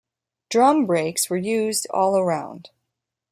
Drum 0.49 0.87
brakes 0.87 1.29
were 1.29 1.37
used 1.37 1.85
all 1.93 2.17
around. 2.17 2.71